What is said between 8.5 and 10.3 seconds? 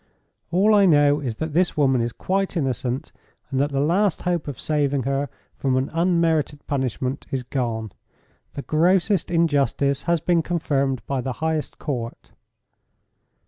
The grossest injustice has